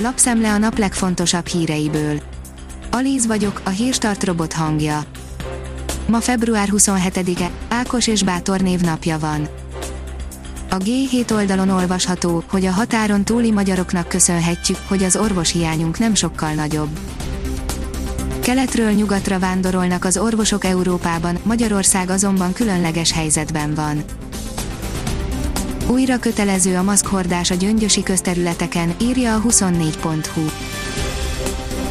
Lapszemle 0.00 0.52
a 0.52 0.58
nap 0.58 0.78
legfontosabb 0.78 1.46
híreiből. 1.46 2.20
Alíz 2.90 3.26
vagyok, 3.26 3.60
a 3.64 3.68
hírstart 3.68 4.24
robot 4.24 4.52
hangja. 4.52 5.02
Ma 6.06 6.20
február 6.20 6.68
27-e, 6.72 7.50
Ákos 7.68 8.06
és 8.06 8.22
Bátor 8.22 8.60
névnapja 8.60 9.18
van. 9.18 9.48
A 10.70 10.76
G7 10.76 11.32
oldalon 11.32 11.68
olvasható, 11.68 12.44
hogy 12.50 12.66
a 12.66 12.70
határon 12.70 13.24
túli 13.24 13.50
magyaroknak 13.50 14.08
köszönhetjük, 14.08 14.78
hogy 14.88 15.02
az 15.02 15.16
orvoshiányunk 15.16 15.98
nem 15.98 16.14
sokkal 16.14 16.52
nagyobb. 16.52 16.98
Keletről 18.40 18.90
nyugatra 18.90 19.38
vándorolnak 19.38 20.04
az 20.04 20.16
orvosok 20.16 20.64
Európában, 20.64 21.38
Magyarország 21.42 22.10
azonban 22.10 22.52
különleges 22.52 23.12
helyzetben 23.12 23.74
van. 23.74 24.04
Újra 25.90 26.18
kötelező 26.18 26.76
a 26.76 26.82
maszkhordás 26.82 27.50
a 27.50 27.54
gyöngyösi 27.54 28.02
közterületeken, 28.02 28.94
írja 29.00 29.34
a 29.34 29.40
24.hu. 29.40 30.40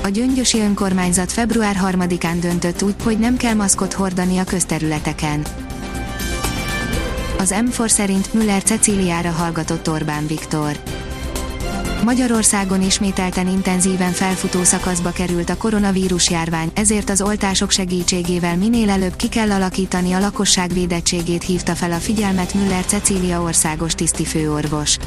A 0.04 0.08
gyöngyösi 0.08 0.60
önkormányzat 0.60 1.32
február 1.32 1.76
3-án 1.84 2.38
döntött 2.40 2.82
úgy, 2.82 2.96
hogy 3.04 3.20
nem 3.20 3.38
kell 3.38 3.54
maszkot 3.54 3.94
hordani 3.94 4.38
a 4.38 4.44
közterületeken. 4.44 5.46
Az 7.38 7.56
M4 7.58 7.88
szerint 7.88 8.34
Müller 8.34 8.64
Cecíliára 8.64 9.32
hallgatott 9.32 9.90
Orbán 9.90 10.28
Viktor. 10.28 10.78
Magyarországon 12.08 12.82
ismételten 12.82 13.48
intenzíven 13.48 14.12
felfutó 14.12 14.64
szakaszba 14.64 15.12
került 15.12 15.50
a 15.50 15.58
koronavírus 15.58 16.30
járvány, 16.30 16.72
ezért 16.74 17.10
az 17.10 17.22
oltások 17.22 17.72
segítségével 17.72 18.58
minél 18.58 18.90
előbb 18.90 19.16
ki 19.16 19.30
kell 19.30 19.52
alakítani 19.52 20.14
a 20.14 20.20
lakosság 20.20 20.74
védettségét 20.74 21.44
hívta 21.44 21.76
fel 21.76 21.92
a 21.92 21.96
figyelmet 21.96 22.54
Müller 22.54 22.86
Cecília 22.86 23.42
országos 23.42 23.94
tisztifőorvos. 23.94 24.98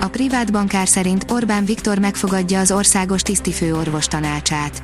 A 0.00 0.08
privát 0.08 0.52
bankár 0.52 0.88
szerint 0.88 1.30
Orbán 1.30 1.64
Viktor 1.64 1.98
megfogadja 1.98 2.60
az 2.60 2.70
országos 2.70 3.22
tisztifőorvos 3.22 4.06
tanácsát. 4.06 4.82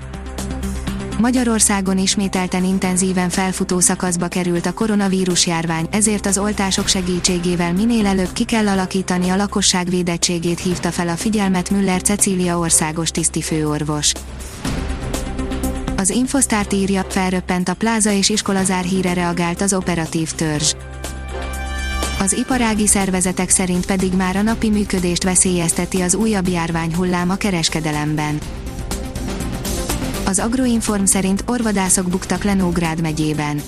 Magyarországon 1.25 1.99
ismételten 1.99 2.65
intenzíven 2.65 3.29
felfutó 3.29 3.81
szakaszba 3.81 4.29
került 4.29 4.67
a 4.67 4.73
koronavírus 4.73 5.47
járvány, 5.47 5.87
ezért 5.91 6.27
az 6.27 6.39
oltások 6.39 6.89
segítségével 6.89 7.73
minél 7.73 8.07
előbb 8.07 8.33
ki 8.33 8.45
kell 8.45 8.69
alakítani 8.69 9.29
a 9.29 9.37
lakosság 9.37 9.89
védettségét 9.89 10.61
hívta 10.61 10.91
fel 10.91 11.09
a 11.09 11.17
figyelmet 11.17 11.71
Müller 11.71 12.03
Cecília 12.03 12.59
országos 12.59 13.11
tisztifőorvos. 13.11 14.13
Az 15.97 16.11
Infosztárt 16.11 16.73
írja, 16.73 17.05
felröppent 17.09 17.69
a 17.69 17.75
pláza 17.75 18.11
és 18.11 18.29
iskolazár 18.29 18.85
híre 18.85 19.13
reagált 19.13 19.61
az 19.61 19.73
operatív 19.73 20.33
törzs. 20.33 20.75
Az 22.21 22.33
iparági 22.33 22.87
szervezetek 22.87 23.51
szerint 23.51 23.87
pedig 23.87 24.13
már 24.13 24.37
a 24.37 24.43
napi 24.43 24.71
működést 24.71 25.23
veszélyezteti 25.23 26.01
az 26.01 26.15
újabb 26.15 26.49
járványhullám 26.49 27.31
a 27.31 27.37
kereskedelemben. 27.37 28.39
Az 30.27 30.39
Agroinform 30.39 31.05
szerint 31.05 31.45
orvadászok 31.47 32.09
buktak 32.09 32.45
Lenógrád 32.45 33.01
megyében. 33.01 33.63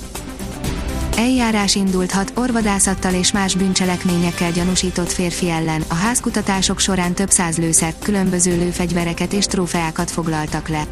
Eljárás 1.16 1.74
indult 1.74 2.12
hat 2.12 2.32
orvadászattal 2.34 3.14
és 3.14 3.32
más 3.32 3.54
bűncselekményekkel 3.54 4.52
gyanúsított 4.52 5.12
férfi 5.12 5.50
ellen. 5.50 5.84
A 5.88 5.94
házkutatások 5.94 6.78
során 6.78 7.14
több 7.14 7.30
száz 7.30 7.56
lőszert, 7.56 8.02
különböző 8.04 8.56
lőfegyvereket 8.56 9.32
és 9.32 9.46
trófeákat 9.46 10.10
foglaltak 10.10 10.68
le. 10.68 10.86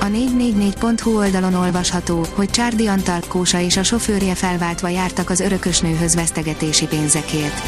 A 0.00 0.04
444.hu 0.04 1.16
oldalon 1.16 1.54
olvasható, 1.54 2.26
hogy 2.34 2.50
Csárdi 2.50 2.86
Antal, 2.86 3.20
Kósa 3.28 3.60
és 3.60 3.76
a 3.76 3.82
sofőrje 3.82 4.34
felváltva 4.34 4.88
jártak 4.88 5.30
az 5.30 5.40
örökösnőhöz 5.40 6.14
vesztegetési 6.14 6.86
pénzekért. 6.86 7.62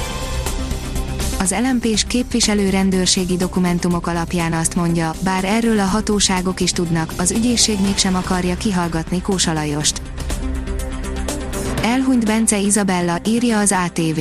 Az 1.42 1.54
LMP-s 1.70 2.04
képviselő 2.04 2.70
rendőrségi 2.70 3.36
dokumentumok 3.36 4.06
alapján 4.06 4.52
azt 4.52 4.74
mondja, 4.74 5.12
bár 5.24 5.44
erről 5.44 5.78
a 5.78 5.84
hatóságok 5.84 6.60
is 6.60 6.72
tudnak, 6.72 7.12
az 7.16 7.30
ügyészség 7.30 7.80
mégsem 7.80 8.14
akarja 8.14 8.56
kihallgatni 8.56 9.22
Kósa 9.22 9.52
Lajost. 9.52 10.02
Elhunyt 11.82 12.24
Bence 12.24 12.58
Izabella, 12.58 13.18
írja 13.26 13.58
az 13.58 13.74
ATV. 13.86 14.20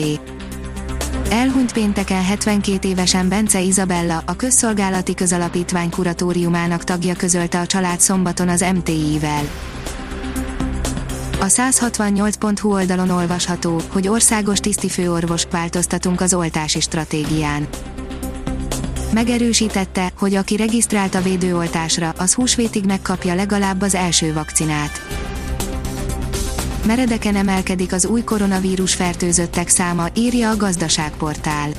Elhunyt 1.29 1.73
pénteken 1.73 2.23
72 2.23 2.88
évesen 2.88 3.29
Bence 3.29 3.59
Izabella, 3.59 4.24
a 4.25 4.35
Közszolgálati 4.35 5.13
Közalapítvány 5.13 5.90
kuratóriumának 5.90 6.84
tagja 6.84 7.16
közölte 7.16 7.59
a 7.59 7.66
család 7.66 8.00
szombaton 8.00 8.50
az 8.50 8.66
MTI-vel. 8.74 9.44
A 11.41 11.46
168.hu 11.46 12.72
oldalon 12.74 13.09
olvasható, 13.09 13.81
hogy 13.91 14.07
országos 14.07 14.59
tisztifőorvos 14.59 15.44
változtatunk 15.52 16.22
az 16.22 16.34
oltási 16.34 16.79
stratégián. 16.79 17.68
Megerősítette, 19.13 20.12
hogy 20.18 20.35
aki 20.35 20.56
regisztrált 20.56 21.16
a 21.16 21.22
védőoltásra, 21.22 22.13
az 22.18 22.34
húsvétig 22.34 22.85
megkapja 22.85 23.35
legalább 23.35 23.81
az 23.81 23.96
első 23.96 24.34
vakcinát. 24.34 25.01
Meredeken 26.85 27.35
emelkedik 27.35 27.94
az 27.94 28.06
új 28.06 28.24
koronavírus 28.24 28.94
fertőzöttek 28.94 29.68
száma, 29.68 30.07
írja 30.16 30.50
a 30.50 30.57
gazdaságportál 30.57 31.69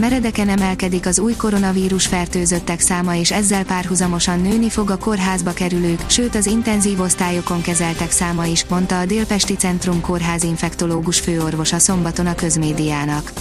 meredeken 0.00 0.48
emelkedik 0.48 1.06
az 1.06 1.18
új 1.18 1.34
koronavírus 1.36 2.06
fertőzöttek 2.06 2.80
száma 2.80 3.16
és 3.16 3.32
ezzel 3.32 3.64
párhuzamosan 3.64 4.40
nőni 4.40 4.70
fog 4.70 4.90
a 4.90 4.96
kórházba 4.96 5.52
kerülők, 5.52 6.00
sőt 6.06 6.34
az 6.34 6.46
intenzív 6.46 7.00
osztályokon 7.00 7.60
kezeltek 7.60 8.10
száma 8.10 8.44
is, 8.44 8.64
mondta 8.64 8.98
a 8.98 9.04
Délpesti 9.04 9.54
Centrum 9.54 10.00
Kórház 10.00 10.42
infektológus 10.42 11.20
főorvosa 11.20 11.78
szombaton 11.78 12.26
a 12.26 12.34
közmédiának. 12.34 13.32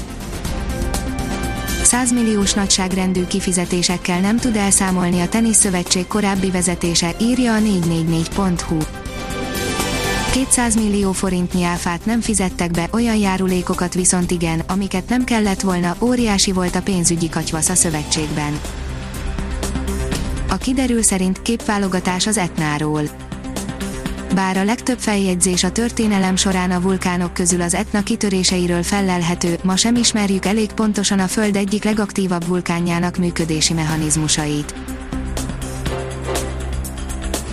100 1.83 2.11
milliós 2.11 2.53
nagyságrendű 2.53 3.25
kifizetésekkel 3.25 4.19
nem 4.19 4.37
tud 4.37 4.55
elszámolni 4.55 5.21
a 5.21 5.29
Teniszszövetség 5.29 6.07
korábbi 6.07 6.51
vezetése, 6.51 7.15
írja 7.19 7.53
a 7.53 7.59
444.hu. 7.59 9.00
200 10.31 10.75
millió 10.75 11.11
forintnyi 11.11 11.63
áfát 11.63 12.05
nem 12.05 12.21
fizettek 12.21 12.71
be, 12.71 12.87
olyan 12.91 13.15
járulékokat 13.15 13.93
viszont 13.93 14.31
igen, 14.31 14.59
amiket 14.67 15.09
nem 15.09 15.23
kellett 15.23 15.61
volna, 15.61 15.95
óriási 15.99 16.51
volt 16.51 16.75
a 16.75 16.81
pénzügyi 16.81 17.29
katyvasz 17.29 17.69
a 17.69 17.75
szövetségben. 17.75 18.59
A 20.49 20.55
kiderül 20.55 21.01
szerint 21.01 21.41
képválogatás 21.41 22.27
az 22.27 22.37
Etnáról. 22.37 23.01
Bár 24.35 24.57
a 24.57 24.63
legtöbb 24.63 24.99
feljegyzés 24.99 25.63
a 25.63 25.71
történelem 25.71 26.35
során 26.35 26.71
a 26.71 26.81
vulkánok 26.81 27.33
közül 27.33 27.61
az 27.61 27.73
Etna 27.73 28.03
kitöréseiről 28.03 28.83
fellelhető, 28.83 29.57
ma 29.63 29.75
sem 29.75 29.95
ismerjük 29.95 30.45
elég 30.45 30.71
pontosan 30.71 31.19
a 31.19 31.27
Föld 31.27 31.55
egyik 31.55 31.83
legaktívabb 31.83 32.47
vulkánjának 32.47 33.17
működési 33.17 33.73
mechanizmusait. 33.73 34.73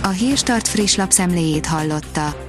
A 0.01 0.09
Hírstart 0.09 0.67
friss 0.67 0.95
lapszemléjét 0.95 1.65
hallotta. 1.65 2.48